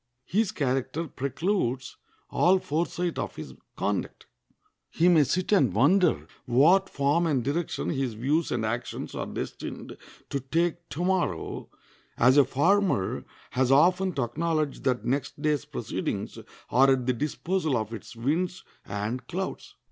[0.25, 1.95] His character precludes
[2.31, 4.25] all foresight of his conduct.
[4.89, 9.95] He may sit and wonder what form and direction his views and actions are destined
[10.31, 11.69] to take to morrow,
[12.17, 16.39] as a farmer has often to acknowledge that next day's proceedings
[16.71, 19.75] are at the disposal of its winds and clouds.